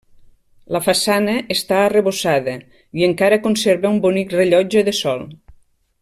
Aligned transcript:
La 0.75 0.79
façana 0.85 1.35
està 1.55 1.81
arrebossada 1.89 2.55
i 3.01 3.05
encara 3.11 3.39
conserva 3.47 3.95
un 3.97 4.03
bonic 4.07 4.33
rellotge 4.39 4.83
de 4.89 4.99
sol. 5.03 5.27